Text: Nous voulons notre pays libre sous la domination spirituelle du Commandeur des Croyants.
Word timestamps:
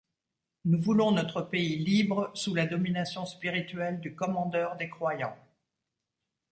Nous 0.65 0.81
voulons 0.81 1.11
notre 1.11 1.43
pays 1.43 1.77
libre 1.77 2.31
sous 2.33 2.55
la 2.55 2.65
domination 2.65 3.27
spirituelle 3.27 3.99
du 3.99 4.15
Commandeur 4.15 4.75
des 4.75 4.89
Croyants. 4.89 5.37